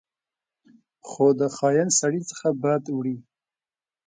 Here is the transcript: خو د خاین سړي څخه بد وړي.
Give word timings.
خو 1.07 1.25
د 1.39 1.41
خاین 1.55 1.89
سړي 1.99 2.21
څخه 2.29 2.47
بد 2.61 2.83
وړي. 2.95 3.17